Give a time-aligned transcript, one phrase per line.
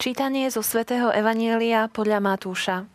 [0.00, 2.88] Čítanie zo svätého Evanielia podľa Matúša.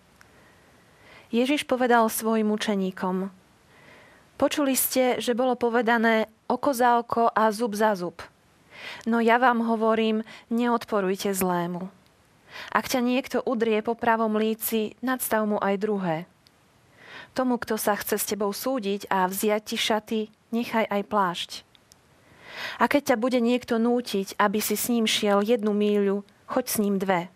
[1.30, 3.30] Ježiš povedal svojim učeníkom.
[4.42, 8.26] Počuli ste, že bolo povedané oko za oko a zub za zub.
[9.06, 11.94] No ja vám hovorím, neodporujte zlému.
[12.74, 16.26] Ak ťa niekto udrie po pravom líci, nadstav mu aj druhé.
[17.38, 20.20] Tomu, kto sa chce s tebou súdiť a vziať ti šaty,
[20.50, 21.52] nechaj aj plášť.
[22.82, 26.78] A keď ťa bude niekto nútiť, aby si s ním šiel jednu míľu, choď s
[26.82, 27.30] ním dve.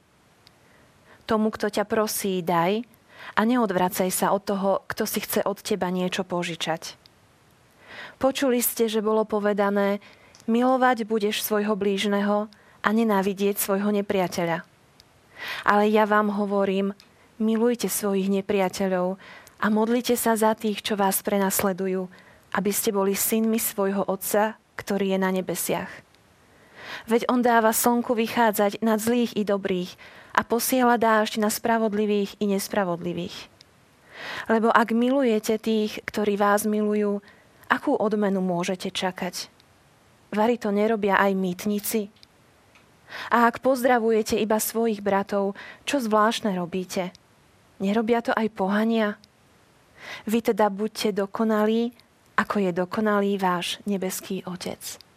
[1.29, 2.81] Tomu, kto ťa prosí, daj
[3.37, 6.97] a neodvracaj sa od toho, kto si chce od teba niečo požičať.
[8.17, 10.01] Počuli ste, že bolo povedané,
[10.49, 12.49] milovať budeš svojho blížneho
[12.81, 14.65] a nenávidieť svojho nepriateľa.
[15.63, 16.91] Ale ja vám hovorím,
[17.39, 19.15] milujte svojich nepriateľov
[19.59, 22.07] a modlite sa za tých, čo vás prenasledujú,
[22.55, 26.08] aby ste boli synmi svojho Otca, ktorý je na nebesiach.
[27.07, 29.91] Veď on dáva slnku vychádzať nad zlých i dobrých
[30.35, 33.37] a posiela dážď na spravodlivých i nespravodlivých.
[34.51, 37.23] Lebo ak milujete tých, ktorí vás milujú,
[37.71, 39.47] akú odmenu môžete čakať?
[40.29, 42.13] Vary to nerobia aj mýtnici?
[43.33, 47.09] A ak pozdravujete iba svojich bratov, čo zvláštne robíte?
[47.81, 49.17] Nerobia to aj pohania?
[50.29, 51.95] Vy teda buďte dokonalí,
[52.37, 55.08] ako je dokonalý váš nebeský Otec.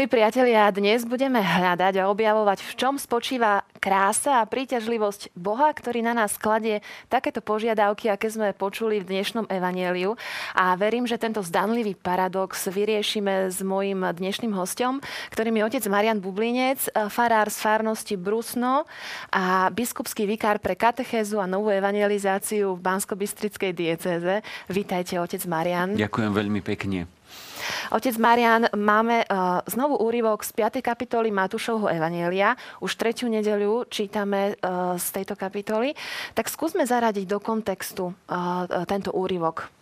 [0.00, 6.00] Milí priatelia, dnes budeme hľadať a objavovať, v čom spočíva krása a príťažlivosť Boha, ktorý
[6.00, 6.80] na nás kladie
[7.12, 10.16] takéto požiadavky, aké sme počuli v dnešnom evanieliu.
[10.56, 15.04] A verím, že tento zdanlivý paradox vyriešime s mojim dnešným hostom,
[15.36, 16.80] ktorým je otec Marian Bublinec,
[17.12, 18.88] farár z farnosti Brusno
[19.28, 24.40] a biskupský vikár pre katechézu a novú evangelizáciu v Bansko-Bistrickej diecéze.
[24.64, 25.92] Vítajte, otec Marian.
[25.92, 27.19] Ďakujem veľmi pekne.
[27.90, 30.84] Otec Marian, máme uh, znovu úryvok z 5.
[30.84, 32.54] kapitoly Matúšovho Evanielia.
[32.78, 35.96] Už tretiu nedeľu čítame uh, z tejto kapitoly.
[36.38, 39.79] Tak skúsme zaradiť do kontextu uh, tento úryvok.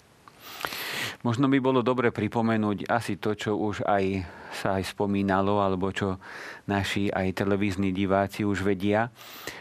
[1.26, 4.22] Možno by bolo dobre pripomenúť asi to, čo už aj
[4.54, 6.22] sa aj spomínalo, alebo čo
[6.70, 9.10] naši aj televízni diváci už vedia.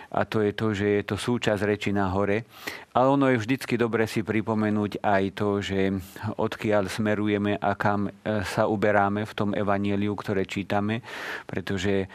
[0.08, 2.48] A to je to, že je to súčasť reči na hore.
[2.96, 5.98] Ale ono je vždycky dobre si pripomenúť aj to, že
[6.40, 8.12] odkiaľ smerujeme a kam e,
[8.48, 11.04] sa uberáme v tom evanieliu, ktoré čítame,
[11.44, 12.08] pretože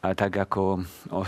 [0.00, 0.80] a tak ako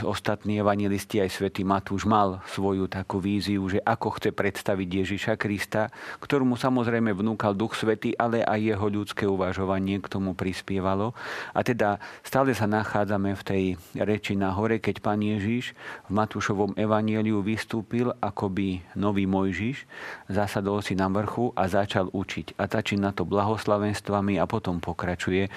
[0.09, 5.93] ostatní evangelisti, aj svätý Matúš mal svoju takú víziu, že ako chce predstaviť Ježiša Krista,
[6.25, 11.13] ktorú samozrejme vnúkal Duch Svetý, ale aj jeho ľudské uvažovanie k tomu prispievalo.
[11.53, 13.63] A teda stále sa nachádzame v tej
[13.93, 15.77] reči na hore, keď pán Ježiš
[16.09, 19.85] v Matúšovom evanieliu vystúpil akoby nový Mojžiš,
[20.33, 22.57] zasadol si na vrchu a začal učiť.
[22.57, 25.53] A začína to blahoslavenstvami a potom pokračuje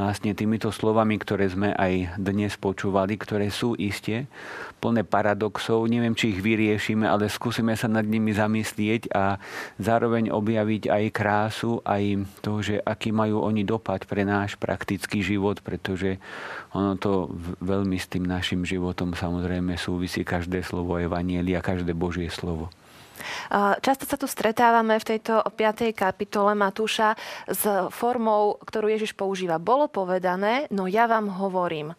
[0.00, 4.26] vlastne týmito slovami, ktoré sme aj dnes dnes ktoré sú iste
[4.82, 5.88] plné paradoxov.
[5.88, 9.40] Neviem, či ich vyriešime, ale skúsime sa nad nimi zamyslieť a
[9.80, 15.64] zároveň objaviť aj krásu, aj to, že aký majú oni dopad pre náš praktický život,
[15.64, 16.20] pretože
[16.76, 17.32] ono to
[17.64, 22.68] veľmi s tým našim životom samozrejme súvisí každé slovo Evanielia, každé Božie slovo.
[23.80, 25.96] Často sa tu stretávame v tejto 5.
[25.96, 27.16] kapitole Matúša
[27.46, 27.62] s
[27.94, 29.62] formou, ktorú Ježiš používa.
[29.62, 31.96] Bolo povedané, no ja vám hovorím.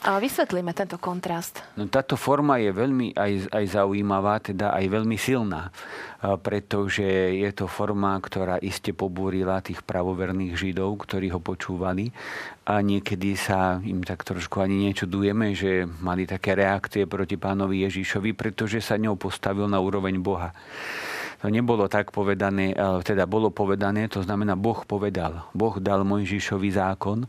[0.00, 1.60] A vysvetlíme tento kontrast.
[1.76, 5.68] No, táto forma je veľmi aj, aj zaujímavá, teda aj veľmi silná,
[6.40, 7.04] pretože
[7.36, 12.08] je to forma, ktorá iste pobúrila tých pravoverných Židov, ktorí ho počúvali
[12.64, 17.84] a niekedy sa im tak trošku ani niečo dujeme, že mali také reakcie proti pánovi
[17.84, 20.56] Ježišovi, pretože sa ňou postavil na úroveň Boha
[21.40, 25.48] to nebolo tak povedané, teda bolo povedané, to znamená Boh povedal.
[25.56, 27.24] Boh dal Mojžišovi zákon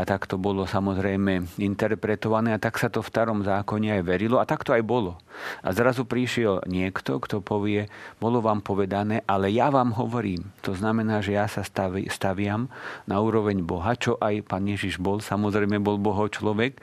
[0.00, 4.36] a tak to bolo samozrejme interpretované a tak sa to v starom zákone aj verilo
[4.36, 5.16] a tak to aj bolo.
[5.60, 10.48] A zrazu prišiel niekto, kto povie, bolo vám povedané, ale ja vám hovorím.
[10.64, 12.72] To znamená, že ja sa staviam
[13.04, 16.80] na úroveň Boha, čo aj pán Ježiš bol, samozrejme bol Boho človek,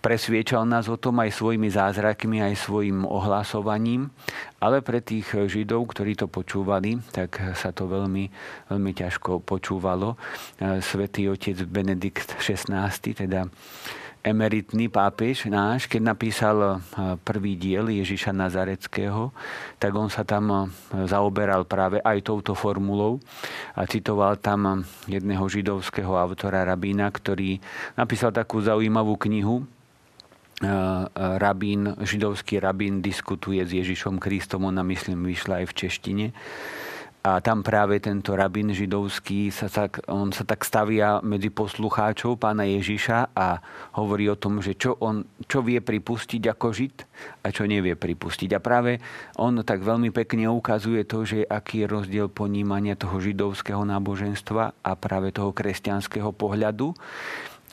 [0.00, 4.08] presviečal nás o tom aj svojimi zázrakmi, aj svojim ohlasovaním,
[4.60, 8.28] ale pre tých Židov, ktorí to počúvali, tak sa to veľmi,
[8.68, 10.20] veľmi ťažko počúvalo.
[10.84, 13.48] Svetý otec Benedikt XVI, teda
[14.20, 16.84] emeritný pápež náš, keď napísal
[17.24, 19.32] prvý diel Ježiša Nazareckého,
[19.80, 23.16] tak on sa tam zaoberal práve aj touto formulou
[23.72, 27.64] a citoval tam jedného židovského autora, rabína, ktorý
[27.96, 29.64] napísal takú zaujímavú knihu,
[31.40, 36.26] rabín, židovský rabín diskutuje s Ježišom Kristom, ona myslím vyšla aj v češtine
[37.20, 42.64] a tam práve tento rabin židovský, sa tak, on sa tak stavia medzi poslucháčov pána
[42.64, 43.60] Ježiša a
[44.00, 47.04] hovorí o tom, že čo, on, čo vie pripustiť ako žid
[47.44, 48.56] a čo nevie pripustiť.
[48.56, 49.04] A práve
[49.36, 54.90] on tak veľmi pekne ukazuje to, že aký je rozdiel ponímania toho židovského náboženstva a
[54.96, 56.96] práve toho kresťanského pohľadu.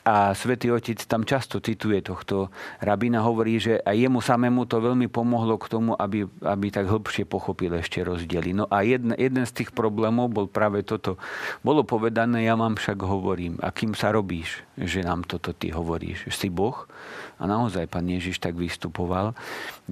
[0.08, 2.48] A svätý Otec tam často cituje tohto
[2.80, 7.28] rabina, hovorí, že aj jemu samému to veľmi pomohlo k tomu, aby, aby tak hĺbšie
[7.28, 8.56] pochopil ešte rozdiely.
[8.56, 11.20] No a jeden, jeden z tých problémov bol práve toto.
[11.60, 16.24] Bolo povedané, ja vám však hovorím, a kým sa robíš, že nám toto ty hovoríš?
[16.32, 16.88] Si Boh?
[17.36, 19.36] A naozaj pán Ježiš tak vystupoval.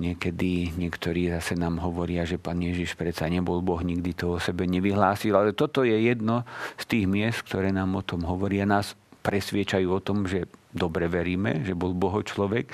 [0.01, 4.65] Niekedy niektorí zase nám hovoria, že pán Ježiš predsa nebol Boh, nikdy to o sebe
[4.65, 5.37] nevyhlásil.
[5.37, 6.49] Ale toto je jedno
[6.81, 8.65] z tých miest, ktoré nám o tom hovoria.
[8.65, 8.97] Nás
[9.27, 12.71] presviečajú o tom, že dobre veríme, že bol Boho človek,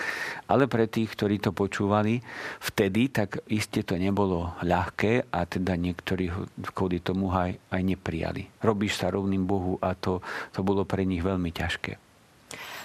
[0.53, 2.21] ale pre tých, ktorí to počúvali
[2.61, 6.29] vtedy, tak iste to nebolo ľahké a teda niektorí
[6.77, 8.53] kvôli tomu aj, aj neprijali.
[8.61, 10.21] Robíš sa rovným Bohu a to,
[10.53, 11.97] to bolo pre nich veľmi ťažké.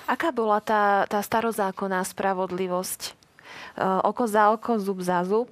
[0.08, 3.02] Aká bola tá, tá starozákonná spravodlivosť?
[3.04, 5.52] E, oko za oko, zub za zub?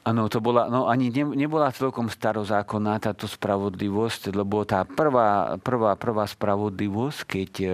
[0.00, 5.92] Áno, to bola, no ani ne, nebola celkom starozákonná táto spravodlivosť, lebo tá prvá, prvá,
[5.92, 7.72] prvá spravodlivosť, keď eh,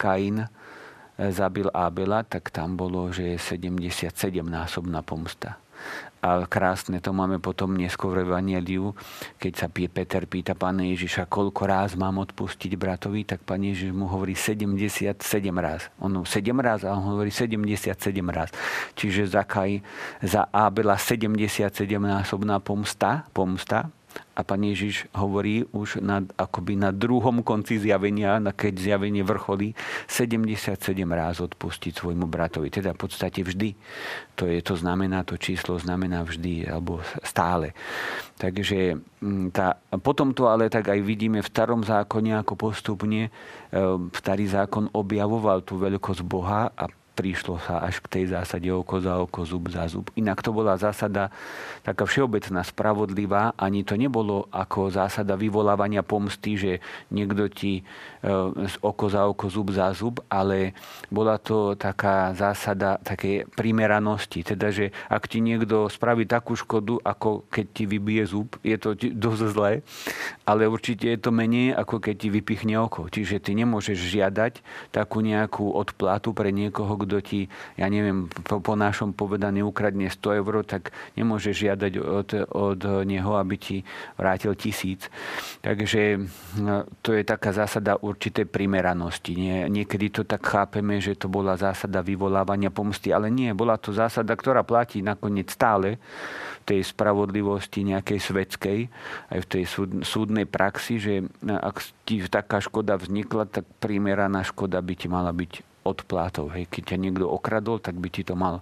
[0.00, 0.48] Kain eh,
[1.28, 4.08] zabil Abela, tak tam bolo, že je 77
[4.40, 5.60] násobná pomsta.
[6.26, 8.98] A krásne to máme potom neskôr v Evangeliu,
[9.38, 14.10] keď sa Peter pýta pána Ježiša, koľko ráz mám odpustiť bratovi, tak pán Ježiš mu
[14.10, 15.22] hovorí 77
[15.54, 15.86] ráz.
[16.02, 16.26] On 7
[16.58, 17.94] ráz a on hovorí 77
[18.26, 18.50] ráz.
[18.98, 19.78] Čiže za, Kaj,
[20.24, 23.86] za Abela 77 násobná pomsta, pomsta
[24.36, 29.72] a pán Ježiš hovorí už na, akoby na druhom konci zjavenia, keď zjavenie vrcholí,
[30.04, 30.76] 77
[31.08, 32.68] ráz odpustiť svojmu bratovi.
[32.68, 33.72] Teda v podstate vždy.
[34.36, 37.72] To, je, to znamená, to číslo znamená vždy, alebo stále.
[38.36, 43.30] Takže mm, tá, potom to ale tak aj vidíme v starom zákone, ako postupne e,
[44.12, 46.84] starý zákon objavoval tú veľkosť Boha a
[47.16, 50.12] prišlo sa až k tej zásade oko za oko, zub za zub.
[50.20, 51.32] Inak to bola zásada
[51.80, 53.56] taká všeobecná, spravodlivá.
[53.56, 56.72] Ani to nebolo ako zásada vyvolávania pomsty, že
[57.08, 57.82] niekto ti e,
[58.84, 60.76] oko za oko, zub za zub, ale
[61.08, 64.44] bola to taká zásada také primeranosti.
[64.44, 68.92] Teda, že ak ti niekto spraví takú škodu, ako keď ti vybije zub, je to
[68.98, 69.72] dosť zlé,
[70.44, 73.08] ale určite je to menej, ako keď ti vypichne oko.
[73.08, 74.60] Čiže ty nemôžeš žiadať
[74.92, 77.40] takú nejakú odplatu pre niekoho, kto ti,
[77.78, 83.38] ja neviem, po, po našom povedaní ukradne 100 eur, tak nemôže žiadať od, od neho,
[83.38, 83.76] aby ti
[84.18, 85.08] vrátil tisíc.
[85.62, 86.18] Takže
[86.58, 89.38] no, to je taká zásada určitej primeranosti.
[89.38, 93.94] Nie, niekedy to tak chápeme, že to bola zásada vyvolávania pomsty, ale nie, bola to
[93.94, 96.02] zásada, ktorá platí nakoniec stále
[96.66, 98.78] tej spravodlivosti nejakej svetskej,
[99.30, 101.14] aj v tej súd, súdnej praxi, že
[101.46, 106.50] ak ti taká škoda vznikla, tak primeraná škoda by ti mala byť odplátov.
[106.58, 106.66] Hej.
[106.66, 108.60] Keď ťa niekto okradol, tak by ti to mal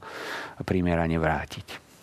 [0.62, 1.93] primerane vrátiť.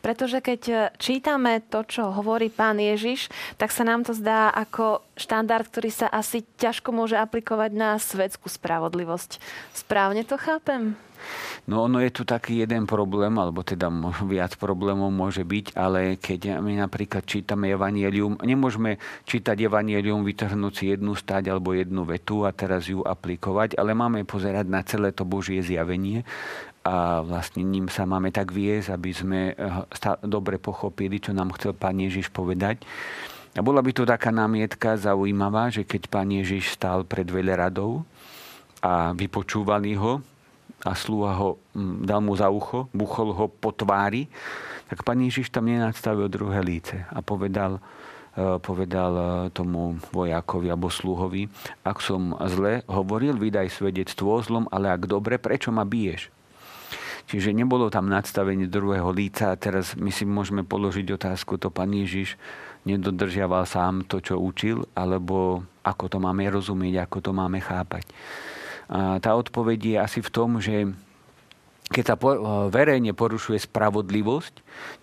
[0.00, 3.28] Pretože keď čítame to, čo hovorí pán Ježiš,
[3.60, 8.48] tak sa nám to zdá ako štandard, ktorý sa asi ťažko môže aplikovať na svetskú
[8.48, 9.36] spravodlivosť.
[9.76, 10.96] Správne to chápem?
[11.68, 13.92] No ono je tu taký jeden problém, alebo teda
[14.32, 18.96] viac problémov môže byť, ale keď my napríklad čítame Evangelium, nemôžeme
[19.28, 24.24] čítať Evangelium, vytrhnúť si jednu stať alebo jednu vetu a teraz ju aplikovať, ale máme
[24.24, 26.24] pozerať na celé to Božie zjavenie
[26.80, 31.76] a vlastne ním sa máme tak viesť, aby sme eh, dobre pochopili, čo nám chcel
[31.76, 32.80] Pán Ježiš povedať.
[33.58, 38.06] A bola by to taká námietka zaujímavá, že keď Pán Ježiš stál pred veľradou
[38.80, 40.22] a vypočúvali ho,
[40.84, 44.28] a sluha ho mm, dal mu za ucho, buchol ho po tvári,
[44.88, 47.78] tak pán Ježiš tam nenadstavil druhé líce a povedal,
[48.32, 51.46] e, povedal e, tomu vojakovi alebo sluhovi,
[51.84, 56.32] ak som zle hovoril, vydaj svedectvo o zlom, ale ak dobre, prečo ma biješ?
[57.30, 61.94] Čiže nebolo tam nadstavenie druhého líca a teraz my si môžeme položiť otázku, to pán
[61.94, 62.34] Ježiš
[62.82, 68.10] nedodržiaval sám to, čo učil, alebo ako to máme rozumieť, ako to máme chápať.
[68.90, 70.90] A tá odpoveď je asi v tom, že
[71.90, 72.16] keď sa
[72.70, 74.54] verejne porušuje spravodlivosť,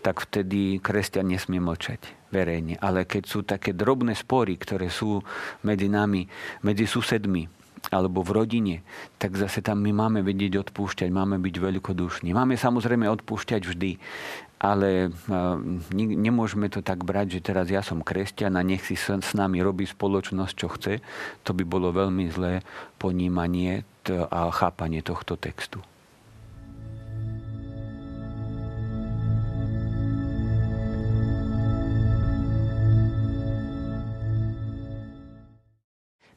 [0.04, 2.00] tak vtedy kresťan nesmie mlčať
[2.32, 2.76] verejne.
[2.80, 5.24] Ale keď sú také drobné spory, ktoré sú
[5.64, 6.28] medzi nami,
[6.64, 7.57] medzi susedmi,
[7.92, 8.76] alebo v rodine,
[9.18, 12.36] tak zase tam my máme vedieť odpúšťať, máme byť veľkodušní.
[12.36, 13.92] Máme samozrejme odpúšťať vždy,
[14.58, 15.14] ale
[15.96, 19.86] nemôžeme to tak brať, že teraz ja som kresťan a nech si s nami robí
[19.86, 20.94] spoločnosť, čo chce.
[21.46, 22.66] To by bolo veľmi zlé
[22.98, 25.84] ponímanie a chápanie tohto textu.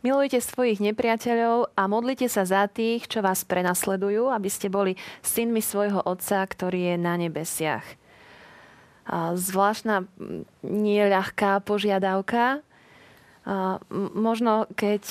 [0.01, 5.61] Milujte svojich nepriateľov a modlite sa za tých, čo vás prenasledujú, aby ste boli synmi
[5.61, 7.85] svojho Otca, ktorý je na nebesiach.
[9.37, 10.09] Zvláštna,
[10.65, 12.65] nieľahká požiadavka.
[14.17, 15.05] Možno keď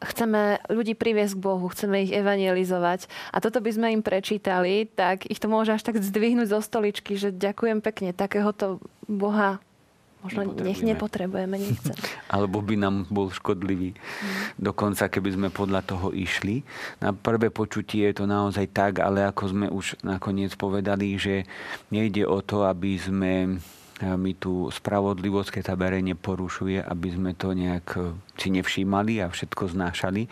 [0.00, 5.28] chceme ľudí priviesť k Bohu, chceme ich evangelizovať a toto by sme im prečítali, tak
[5.28, 9.60] ich to môže až tak zdvihnúť zo stoličky, že ďakujem pekne, takéhoto Boha
[10.20, 11.96] Možno nech nepotrebujeme, nechcem.
[12.34, 13.96] Alebo by nám bol škodlivý.
[13.96, 14.28] Mm.
[14.60, 16.60] Dokonca, keby sme podľa toho išli.
[17.00, 21.48] Na prvé počutie je to naozaj tak, ale ako sme už nakoniec povedali, že
[21.88, 23.64] nejde o to, aby sme
[24.02, 29.28] my tú spravodlivosť, keď sa verejne porušuje, aby sme to nejak e, si nevšímali a
[29.28, 30.24] všetko znášali.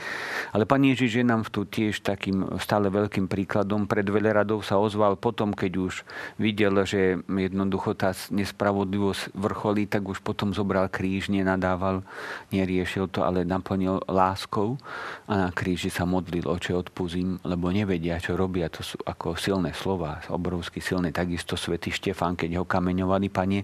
[0.57, 3.85] Ale pán Ježiš je nám tu tiež takým stále veľkým príkladom.
[3.85, 5.95] Pred radov sa ozval potom, keď už
[6.41, 12.01] videl, že jednoducho tá nespravodlivosť vrcholí, tak už potom zobral kríž, nenadával,
[12.49, 14.81] neriešil to, ale naplnil láskou
[15.29, 18.73] a na kríži sa modlil, oče odpúzim, lebo nevedia, čo robia.
[18.73, 21.13] To sú ako silné slova, obrovsky silné.
[21.13, 23.58] Takisto svätý Štefán, keď ho kameňovali, pane,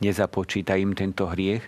[0.00, 1.62] nezapočíta im tento hriech.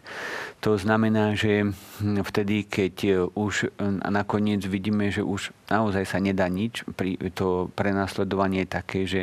[0.61, 1.73] To znamená, že
[2.03, 3.73] vtedy, keď už
[4.09, 6.85] nakoniec vidíme, že už naozaj sa nedá nič,
[7.33, 9.23] to prenasledovanie je také, že,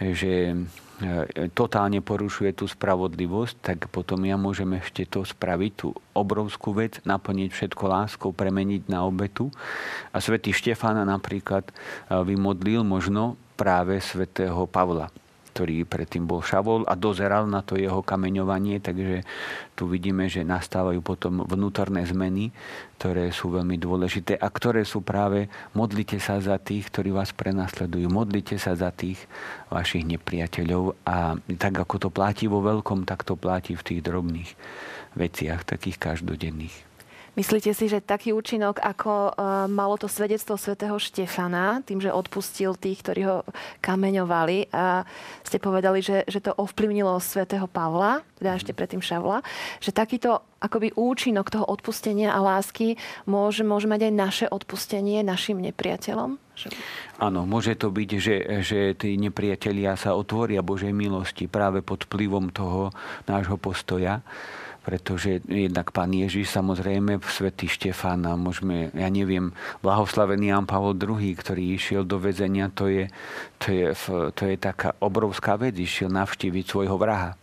[0.00, 0.56] že e,
[1.54, 7.50] totálne porušuje tú spravodlivosť, tak potom ja môžem ešte to spraviť, tú obrovskú vec, naplniť
[7.54, 9.54] všetko láskou, premeniť na obetu.
[10.10, 11.72] A svätý Štefána napríklad e,
[12.26, 15.10] vymodlil možno práve svätého Pavla
[15.52, 19.24] ktorý predtým bol Šavol a dozeral na to jeho kameňovanie, takže
[19.78, 22.50] tu vidíme, že nastávajú potom vnútorné zmeny,
[22.98, 28.10] ktoré sú veľmi dôležité a ktoré sú práve modlite sa za tých, ktorí vás prenasledujú,
[28.10, 29.20] modlite sa za tých
[29.70, 34.50] vašich nepriateľov a tak ako to platí vo veľkom, tak to platí v tých drobných
[35.14, 36.87] veciach, takých každodenných.
[37.38, 42.74] Myslíte si, že taký účinok, ako uh, malo to svedectvo svätého Štefana, tým, že odpustil
[42.74, 43.46] tých, ktorí ho
[43.78, 45.06] kameňovali a
[45.46, 49.46] ste povedali, že, že to ovplyvnilo svätého Pavla, teda ešte predtým Šavla,
[49.78, 52.98] že takýto akoby účinok toho odpustenia a lásky
[53.30, 56.42] môže, môže mať aj naše odpustenie našim nepriateľom?
[57.22, 62.50] Áno, môže to byť, že, že tí nepriatelia sa otvoria Božej milosti práve pod vplyvom
[62.50, 62.90] toho
[63.30, 64.26] nášho postoja
[64.88, 69.52] pretože jednak pán Ježiš, samozrejme, svätý Štefán a môžeme, ja neviem,
[69.84, 73.12] blahoslavený Jan Pavol II, ktorý išiel do väzenia, to je,
[73.60, 73.92] to je,
[74.32, 77.36] to je taká obrovská vec, išiel navštíviť svojho vraha.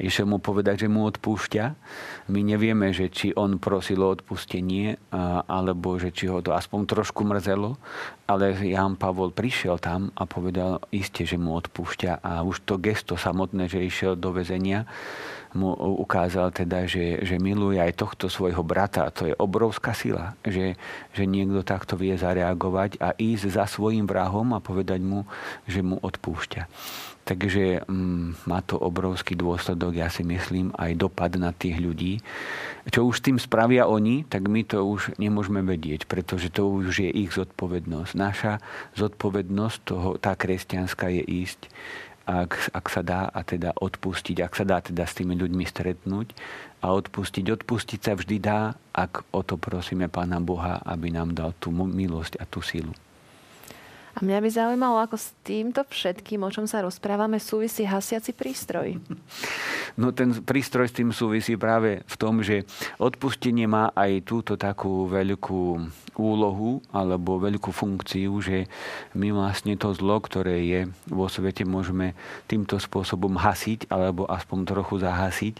[0.00, 1.64] Išiel mu povedať, že mu odpúšťa.
[2.32, 4.96] My nevieme, že či on prosil o odpustenie,
[5.44, 7.76] alebo že či ho to aspoň trošku mrzelo,
[8.26, 12.24] ale Jan Pavol prišiel tam a povedal iste, že mu odpúšťa.
[12.24, 14.88] A už to gesto samotné, že išiel do väzenia,
[15.56, 15.72] mu
[16.04, 19.08] ukázal teda, že, že miluje aj tohto svojho brata.
[19.14, 20.76] To je obrovská sila, že,
[21.16, 25.24] že niekto takto vie zareagovať a ísť za svojim vrahom a povedať mu,
[25.64, 26.62] že mu odpúšťa.
[27.28, 32.24] Takže mm, má to obrovský dôsledok, ja si myslím, aj dopad na tých ľudí.
[32.88, 37.12] Čo už tým spravia oni, tak my to už nemôžeme vedieť, pretože to už je
[37.12, 38.12] ich zodpovednosť.
[38.16, 38.64] Naša
[38.96, 41.68] zodpovednosť, toho, tá kresťanská je ísť
[42.28, 46.36] ak, ak sa dá a teda odpustiť, ak sa dá teda s tými ľuďmi stretnúť
[46.84, 47.44] a odpustiť.
[47.48, 52.36] Odpustiť sa vždy dá, ak o to prosíme Pána Boha, aby nám dal tú milosť
[52.36, 52.92] a tú silu.
[54.18, 58.98] A mňa by zaujímalo, ako s týmto všetkým, o čom sa rozprávame, súvisí hasiaci prístroj.
[59.94, 62.66] No ten prístroj s tým súvisí práve v tom, že
[62.98, 65.86] odpustenie má aj túto takú veľkú
[66.18, 68.66] úlohu alebo veľkú funkciu, že
[69.14, 72.18] my vlastne to zlo, ktoré je vo svete, môžeme
[72.50, 75.54] týmto spôsobom hasiť alebo aspoň trochu zahasiť.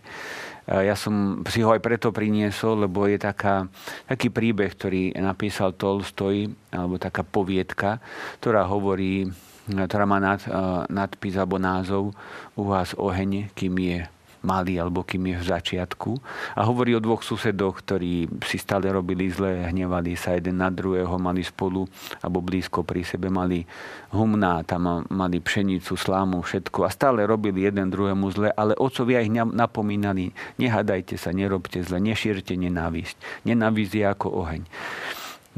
[0.68, 3.72] Ja som si ho aj preto priniesol, lebo je taká,
[4.04, 8.04] taký príbeh, ktorý napísal Tolstoj, alebo taká poviedka,
[8.36, 9.32] ktorá hovorí,
[9.64, 10.44] ktorá má nad,
[10.92, 12.12] nadpis alebo názov
[12.52, 13.98] Uhás oheň, kým je
[14.42, 16.10] malý alebo kým je v začiatku.
[16.54, 21.10] A hovorí o dvoch susedoch, ktorí si stále robili zle, hnevali sa jeden na druhého,
[21.18, 21.86] mali spolu
[22.22, 23.66] alebo blízko pri sebe, mali
[24.14, 29.32] humná, tam mali pšenicu, slámu, všetko a stále robili jeden druhému zle, ale otcovia ich
[29.32, 33.44] napomínali, nehadajte sa, nerobte zle, nešírte nenávisť.
[33.44, 34.62] Nenávisť je ako oheň.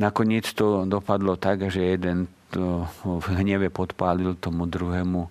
[0.00, 5.30] nakoniec to dopadlo tak, že jeden to v hneve podpálil tomu druhému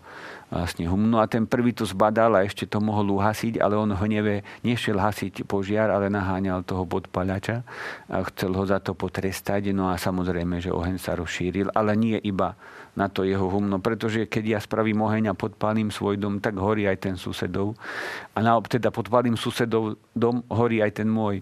[0.50, 1.10] vlastne hum.
[1.10, 4.98] No a ten prvý to zbadal a ešte to mohol uhasiť, ale on hneve nešiel
[4.98, 7.62] hasiť požiar, ale naháňal toho podpalača
[8.10, 9.70] a chcel ho za to potrestať.
[9.72, 12.58] No a samozrejme, že oheň sa rozšíril, ale nie iba
[13.00, 13.80] na to jeho humno.
[13.80, 17.80] Pretože keď ja spravím oheň a podpálim svoj dom, tak horí aj ten susedov.
[18.36, 21.40] A na, teda podpálim susedov dom, horí aj ten môj.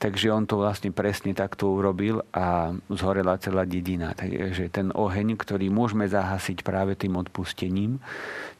[0.00, 4.16] Takže on to vlastne presne takto urobil a zhorela celá dedina.
[4.16, 8.00] Takže ten oheň, ktorý môžeme zahasiť práve tým odpustením,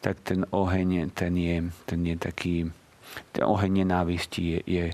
[0.05, 1.57] tak ten oheň, ten je,
[1.88, 2.69] ten je taký
[3.32, 4.85] ten oheň nenávisti je, je,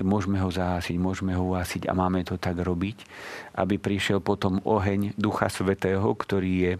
[0.00, 3.02] môžeme ho zahásiť, môžeme ho uhasiť a máme to tak robiť,
[3.58, 6.72] aby prišiel potom oheň Ducha Svetého, ktorý je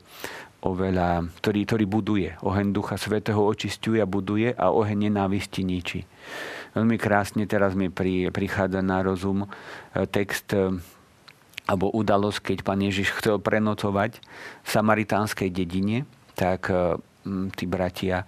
[0.62, 2.28] oveľa, ktorý, ktorý buduje.
[2.42, 6.02] Oheň Ducha Svetého očistuje a buduje a oheň nenávisti ničí.
[6.74, 9.48] Veľmi krásne teraz mi pri, prichádza na rozum e,
[10.10, 10.74] text e,
[11.68, 14.18] alebo udalosť, keď pán Ježiš chcel prenocovať
[14.64, 16.98] v samaritánskej dedine, tak e,
[17.54, 18.26] tí bratia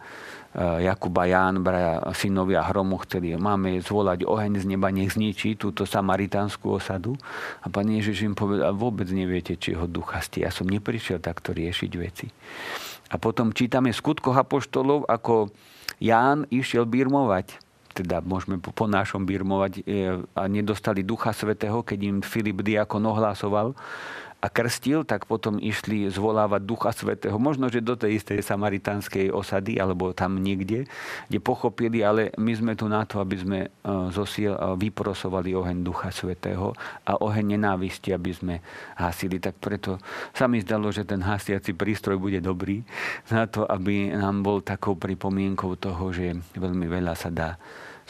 [0.50, 5.54] Eh, Jakub a Ján, braja synovia hromu, chceli, máme zvolať oheň z neba, nech zničí
[5.54, 7.14] túto samaritánsku osadu.
[7.62, 10.42] A pán Ježiš im povedal, vôbec neviete, či ho ducha ste.
[10.42, 12.26] Ja som neprišiel takto riešiť veci.
[13.11, 15.55] A potom čítame v skutkoch apoštolov, ako
[16.03, 22.16] Ján išiel birmovať teda môžeme po našom birmovať eh, a nedostali Ducha Svetého, keď im
[22.22, 23.74] Filip Diakon ohlasoval,
[24.40, 27.37] a krstil, tak potom išli zvolávať Ducha Svetého.
[27.37, 30.88] Možno, že do tej istej samaritánskej osady, alebo tam niekde,
[31.29, 33.68] kde pochopili, ale my sme tu na to, aby sme e,
[34.11, 36.72] zosiel, e, vyprosovali oheň Ducha Svetého
[37.05, 38.55] a oheň nenávisti, aby sme
[38.96, 39.37] hasili.
[39.37, 40.00] Tak preto
[40.33, 42.81] sa mi zdalo, že ten hasiaci prístroj bude dobrý
[43.29, 47.61] na to, aby nám bol takou pripomienkou toho, že veľmi veľa sa dá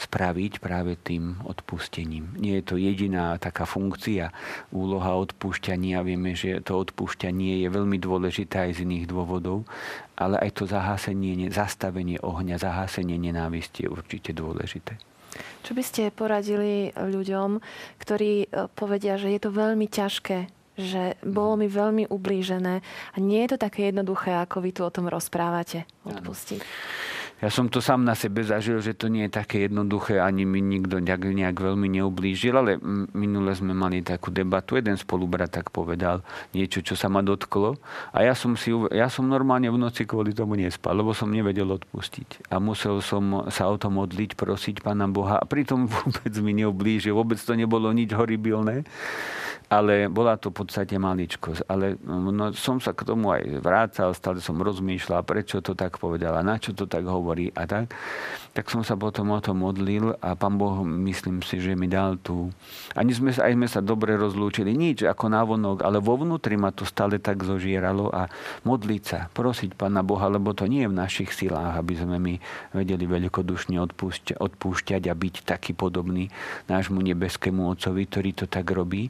[0.01, 2.33] spraviť práve tým odpustením.
[2.41, 4.33] Nie je to jediná taká funkcia,
[4.73, 6.01] úloha odpúšťania.
[6.01, 9.69] Vieme, že to odpúšťanie je veľmi dôležité aj z iných dôvodov,
[10.17, 14.97] ale aj to zahásenie, zastavenie ohňa, zahásenie nenávisti je určite dôležité.
[15.61, 17.61] Čo by ste poradili ľuďom,
[18.01, 23.45] ktorí e, povedia, že je to veľmi ťažké, že bolo mi veľmi ublížené a nie
[23.45, 26.59] je to také jednoduché, ako vy tu o tom rozprávate, odpustiť?
[26.59, 27.10] Ano.
[27.41, 30.61] Ja som to sám na sebe zažil, že to nie je také jednoduché, ani mi
[30.61, 32.77] nikto nejak, nejak veľmi neublížil, ale
[33.17, 36.21] minule sme mali takú debatu, jeden spolubrat tak povedal
[36.53, 37.81] niečo, čo sa ma dotklo
[38.13, 41.65] a ja som, si, ja som normálne v noci kvôli tomu nespal, lebo som nevedel
[41.65, 42.53] odpustiť.
[42.53, 47.17] A musel som sa o to modliť, prosiť Pána Boha a pritom vôbec mi neublížil,
[47.17, 48.85] vôbec to nebolo nič horibilné
[49.71, 51.63] ale bola to v podstate maličkosť.
[51.71, 56.43] Ale no, som sa k tomu aj vrácal, stále som rozmýšľal, prečo to tak povedala,
[56.43, 57.95] na čo to tak hovorí a tak.
[58.51, 62.19] Tak som sa potom o to modlil a pán Boh, myslím si, že mi dal
[62.19, 62.51] tú...
[62.99, 66.83] Ani sme, aj sme sa dobre rozlúčili, nič ako návonok, ale vo vnútri ma to
[66.83, 68.27] stále tak zožieralo a
[68.67, 72.33] modliť sa, prosiť pána Boha, lebo to nie je v našich silách, aby sme my
[72.75, 76.27] vedeli veľkodušne odpúšťať, odpúšťať a byť taký podobný
[76.67, 79.07] nášmu nebeskému Otcovi, ktorý to tak robí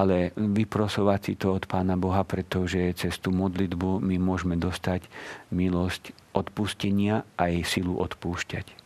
[0.00, 5.04] ale vyprosovať si to od Pána Boha, pretože cez tú modlitbu my môžeme dostať
[5.52, 8.80] milosť odpustenia a jej silu odpúšťať.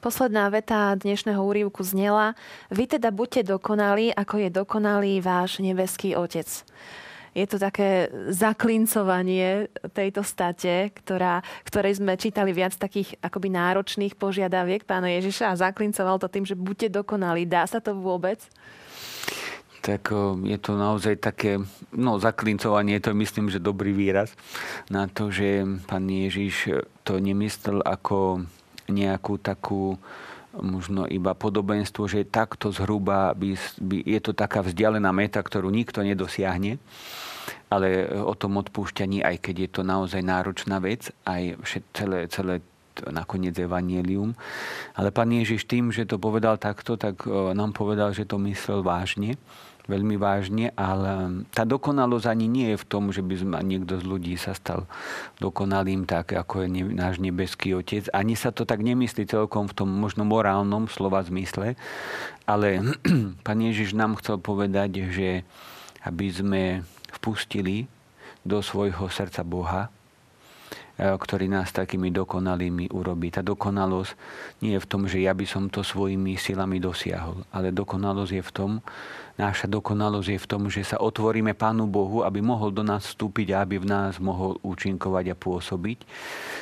[0.00, 2.32] Posledná veta dnešného úrivku znela
[2.72, 6.48] Vy teda buďte dokonalí, ako je dokonalý váš nebeský Otec
[7.34, 14.82] je to také zaklincovanie tejto state, ktorá, ktorej sme čítali viac takých akoby náročných požiadaviek
[14.82, 17.46] pána Ježiša a zaklincoval to tým, že buďte dokonalí.
[17.46, 18.42] Dá sa to vôbec?
[19.80, 20.12] tak
[20.44, 21.56] je to naozaj také,
[21.96, 24.36] no zaklincovanie, to myslím, že dobrý výraz
[24.92, 28.44] na to, že pán Ježiš to nemyslel ako
[28.92, 29.96] nejakú takú
[30.58, 36.02] možno iba podobenstvo, že takto zhruba by, by, je to taká vzdialená meta, ktorú nikto
[36.02, 36.82] nedosiahne,
[37.70, 41.54] ale o tom odpúšťaní, aj keď je to naozaj náročná vec, aj
[41.94, 42.54] celé, celé
[43.08, 44.34] nakoniec evanielium.
[44.98, 48.82] Ale pán Ježiš tým, že to povedal takto, tak e, nám povedal, že to myslel
[48.82, 49.38] vážne
[49.90, 54.38] veľmi vážne, ale tá dokonalosť ani nie je v tom, že by niekto z ľudí
[54.38, 54.86] sa stal
[55.42, 58.06] dokonalým tak, ako je náš nebeský Otec.
[58.14, 61.74] Ani sa to tak nemyslí celkom v tom možno morálnom slova zmysle,
[62.46, 62.80] ale
[63.46, 65.42] Pán Ježiš nám chcel povedať, že
[66.06, 66.62] aby sme
[67.20, 67.90] vpustili
[68.46, 69.92] do svojho srdca Boha,
[71.00, 73.32] ktorý nás takými dokonalými urobí.
[73.32, 74.12] Tá dokonalosť
[74.60, 78.44] nie je v tom, že ja by som to svojimi silami dosiahol, ale dokonalosť je
[78.44, 78.72] v tom,
[79.40, 83.56] Naša dokonalosť je v tom, že sa otvoríme Pánu Bohu, aby mohol do nás vstúpiť
[83.56, 85.98] a aby v nás mohol účinkovať a pôsobiť.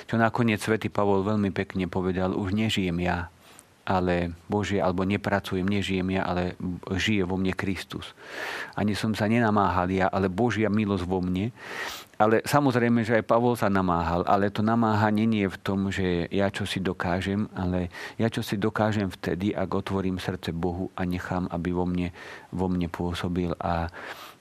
[0.07, 3.35] Čo nakoniec svätý Pavol veľmi pekne povedal, už nežijem ja,
[3.83, 6.55] ale Bože, alebo nepracujem, nežijem ja, ale
[6.95, 8.15] žije vo mne Kristus.
[8.79, 11.51] Ani som sa nenamáhal ja, ale Božia milosť vo mne.
[12.19, 16.27] Ale samozrejme, že aj Pavol sa namáhal, ale to namáhanie nie je v tom, že
[16.35, 21.07] ja čo si dokážem, ale ja čo si dokážem vtedy, ak otvorím srdce Bohu a
[21.07, 22.11] nechám, aby vo mne,
[22.51, 23.55] vo mne pôsobil.
[23.63, 23.87] A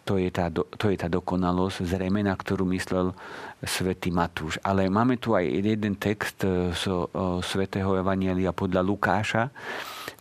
[0.10, 3.14] to je, tá, to je tá dokonalosť, zrejme, na ktorú myslel
[3.62, 4.58] svätý Matúš.
[4.66, 6.42] Ale máme tu aj jeden text
[6.74, 6.84] z
[7.46, 9.54] svätého Evanielia podľa Lukáša,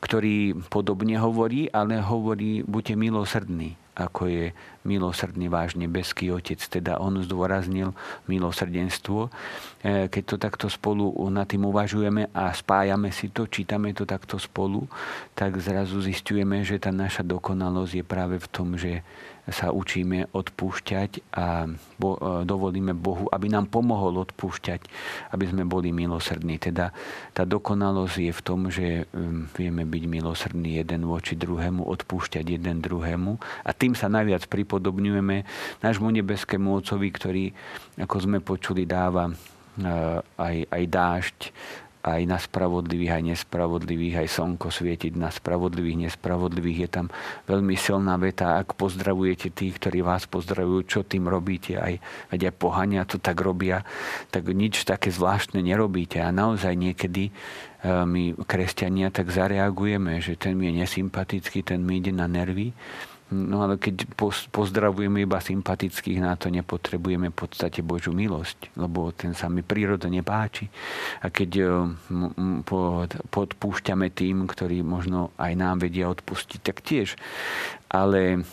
[0.05, 4.45] ktorý podobne hovorí, ale hovorí, buďte milosrdní ako je
[4.85, 6.61] milosrdný váš nebeský Otec.
[6.61, 7.97] Teda on zdôraznil
[8.29, 9.33] milosrdenstvo.
[9.81, 14.37] E, keď to takto spolu nad tým uvažujeme a spájame si to, čítame to takto
[14.37, 14.85] spolu,
[15.33, 19.01] tak zrazu zistujeme, že tá naša dokonalosť je práve v tom, že
[19.47, 21.69] sa učíme odpúšťať a e,
[22.43, 24.81] dovolíme Bohu, aby nám pomohol odpúšťať,
[25.31, 26.59] aby sme boli milosrdní.
[26.59, 26.91] Teda
[27.31, 29.07] tá dokonalosť je v tom, že
[29.55, 35.37] vieme byť milosrdní jeden voči druhému, odpúšťať jeden druhému a tým sa najviac pripodobňujeme
[35.83, 37.45] nášmu nebeskému Otcovi, ktorý,
[38.03, 39.35] ako sme počuli, dáva e,
[40.23, 41.39] aj, aj dážď
[42.07, 46.79] aj na spravodlivých, aj nespravodlivých, aj slnko svietiť na spravodlivých, nespravodlivých.
[46.87, 47.07] Je tam
[47.51, 51.99] veľmi silná veta, ak pozdravujete tých, ktorí vás pozdravujú, čo tým robíte, aj,
[52.31, 53.83] aj pohania to tak robia,
[54.31, 56.23] tak nič také zvláštne nerobíte.
[56.23, 57.33] A naozaj niekedy e,
[57.85, 62.71] my, kresťania, tak zareagujeme, že ten mi je nesympatický, ten mi ide na nervy
[63.27, 64.07] No ale keď
[64.55, 70.23] pozdravujeme iba sympatických, na to nepotrebujeme v podstate Božú milosť, lebo ten sa mi prírodne
[70.23, 70.71] páči.
[71.27, 71.67] A keď e,
[73.27, 77.19] podpúšťame tým, ktorí možno aj nám vedia odpustiť, tak tiež.
[77.91, 78.47] Ale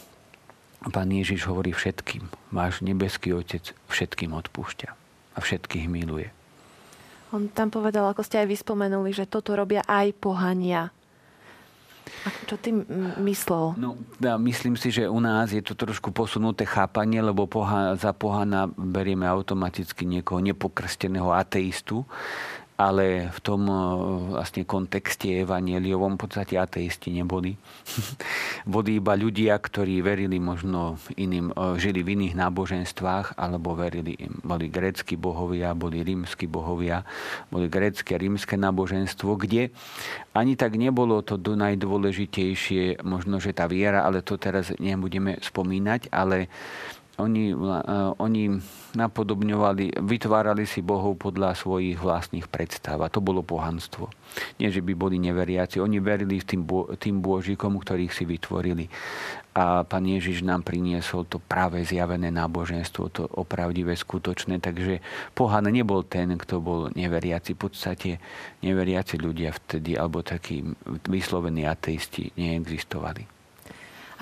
[0.83, 2.27] Pán Ježiš hovorí všetkým.
[2.51, 4.89] Váš nebeský Otec všetkým odpúšťa
[5.33, 6.27] a všetkých miluje.
[7.31, 10.91] On tam povedal, ako ste aj vyspomenuli, že toto robia aj pohania.
[12.23, 12.71] A čo ty
[13.19, 13.75] myslel?
[13.79, 18.11] No, ja myslím si, že u nás je to trošku posunuté chápanie, lebo poha, za
[18.11, 22.07] pohana berieme automaticky niekoho nepokrsteného ateistu
[22.77, 23.79] ale v tom eh,
[24.33, 27.53] vlastne kontexte evaneliovom v podstate ateisti neboli.
[28.73, 34.67] Boli iba ľudia, ktorí verili možno iným, eh, žili v iných náboženstvách, alebo verili, boli
[34.69, 37.05] grécky bohovia, boli rímsky bohovia,
[37.53, 39.69] boli grécké rímske náboženstvo, kde
[40.33, 46.49] ani tak nebolo to najdôležitejšie, možno, že tá viera, ale to teraz nebudeme spomínať, ale
[47.21, 47.53] oni,
[48.17, 48.43] oni
[48.97, 52.97] napodobňovali, vytvárali si bohov podľa svojich vlastných predstav.
[53.05, 54.09] A to bolo pohanstvo.
[54.57, 55.77] Nie, že by boli neveriaci.
[55.77, 56.65] Oni verili tým,
[56.97, 58.89] tým božikom, ktorých si vytvorili.
[59.53, 64.57] A pán Ježiš nám priniesol to práve zjavené náboženstvo, to opravdivé, skutočné.
[64.57, 64.97] Takže
[65.37, 67.53] pohan nebol ten, kto bol neveriaci.
[67.53, 68.17] V podstate
[68.65, 70.65] neveriaci ľudia vtedy, alebo takí
[71.05, 73.42] vyslovení ateisti neexistovali.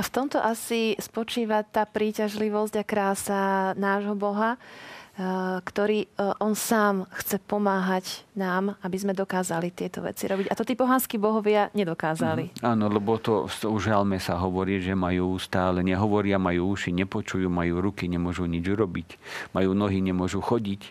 [0.02, 3.42] A v tomto asi spočíva tá príťažlivosť a krása
[3.78, 10.26] nášho Boha, eh, ktorý eh, on sám chce pomáhať nám, aby sme dokázali tieto veci
[10.26, 10.50] robiť.
[10.50, 12.50] A to tí pohanskí bohovia nedokázali.
[12.50, 16.98] Mm, áno, lebo to už žalme sa hovorí, že majú ústa, ale nehovoria, majú uši,
[16.98, 19.22] nepočujú, majú ruky, nemôžu nič urobiť,
[19.54, 20.82] majú nohy, nemôžu chodiť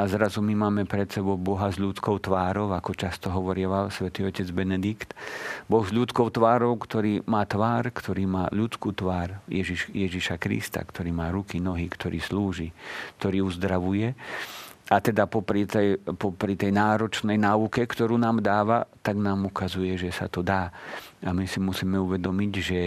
[0.00, 4.48] a zrazu my máme pred sebou Boha s ľudskou tvárou, ako často hovorieval svätý otec
[4.48, 5.12] Benedikt.
[5.68, 11.12] Boh s ľudskou tvárou, ktorý má tvár, ktorý má ľudskú tvár Ježiš, Ježiša Krista, ktorý
[11.12, 12.72] má ruky, nohy, ktorý slúži,
[13.20, 14.16] ktorý uzdravuje.
[14.90, 20.10] A teda popri tej, popri tej náročnej náuke, ktorú nám dáva, tak nám ukazuje, že
[20.10, 20.74] sa to dá.
[21.22, 22.80] A my si musíme uvedomiť, že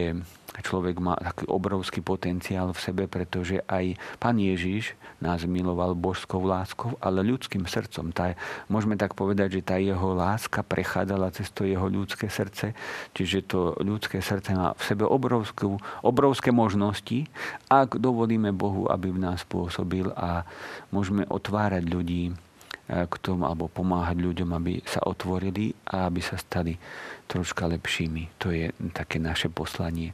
[0.62, 6.94] človek má taký obrovský potenciál v sebe, pretože aj Pán Ježiš nás miloval božskou láskou,
[7.00, 8.12] ale ľudským srdcom.
[8.14, 8.38] Tá,
[8.68, 12.76] môžeme tak povedať, že tá jeho láska prechádzala cez to jeho ľudské srdce,
[13.16, 17.26] čiže to ľudské srdce má v sebe obrovskú, obrovské možnosti,
[17.72, 20.44] ak dovolíme Bohu, aby v nás pôsobil a
[20.92, 22.34] môžeme otvárať ľudí
[22.84, 26.76] E, k tomu, alebo pomáhať ľuďom, aby sa otvorili a aby sa stali
[27.32, 28.44] troška lepšími.
[28.44, 30.12] To je také naše poslanie.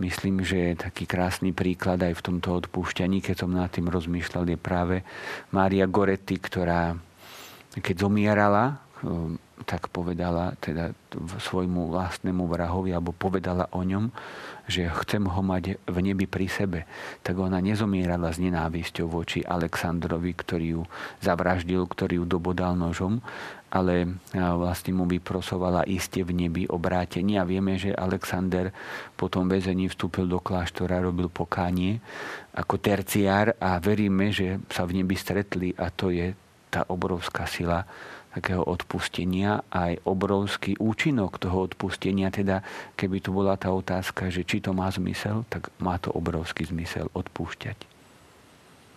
[0.00, 4.58] Myslím, že taký krásny príklad aj v tomto odpúšťaní, keď som nad tým rozmýšľal, je
[4.58, 4.96] práve
[5.52, 6.96] Mária Goretti, ktorá
[7.76, 8.74] keď zomierala, e,
[9.64, 10.94] tak povedala teda
[11.38, 14.12] svojmu vlastnému vrahovi, alebo povedala o ňom,
[14.70, 16.86] že chcem ho mať v nebi pri sebe.
[17.26, 20.82] Tak ona nezomierala s nenávisťou voči Aleksandrovi, ktorý ju
[21.18, 23.18] zavraždil, ktorý ju dobodal nožom,
[23.72, 27.40] ale vlastne mu vyprosovala iste v nebi obrátenie.
[27.40, 28.70] A vieme, že Alexander
[29.16, 31.98] po tom väzení vstúpil do kláštora, robil pokánie
[32.52, 36.36] ako terciár a veríme, že sa v nebi stretli a to je
[36.72, 37.84] tá obrovská sila
[38.32, 42.32] takého odpustenia a aj obrovský účinok toho odpustenia.
[42.32, 42.64] Teda
[42.96, 47.12] keby tu bola tá otázka, že či to má zmysel, tak má to obrovský zmysel
[47.12, 47.76] odpúšťať.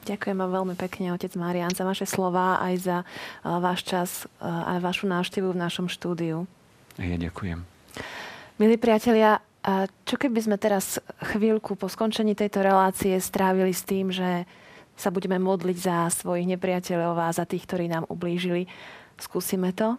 [0.05, 2.97] Ďakujem vám veľmi pekne, otec Marian, za vaše slova, aj za
[3.41, 4.09] váš čas,
[4.43, 6.45] aj vašu návštevu v našom štúdiu.
[7.01, 7.65] Ja ďakujem.
[8.61, 9.41] Milí priatelia,
[10.05, 11.01] čo keby sme teraz
[11.33, 14.45] chvíľku po skončení tejto relácie strávili s tým, že
[14.93, 18.69] sa budeme modliť za svojich nepriateľov a za tých, ktorí nám ublížili.
[19.17, 19.97] Skúsime to?